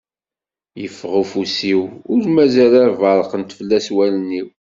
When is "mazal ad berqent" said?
2.35-3.55